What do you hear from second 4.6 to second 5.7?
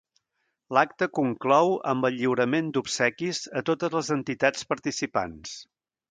participants.